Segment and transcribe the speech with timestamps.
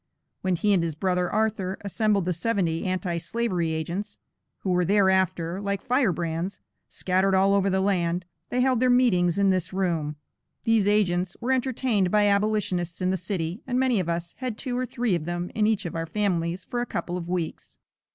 [0.41, 4.17] When he and his brother Arthur, assembled the seventy anti slavery agents,
[4.61, 9.51] who were thereafter, like "firebrands," scattered all over the land, they held their meetings in
[9.51, 10.15] this room.
[10.63, 14.75] These agents were entertained by abolitionists in the city, and many of us had two
[14.75, 17.77] or three of them in each of our families for a couple of weeks.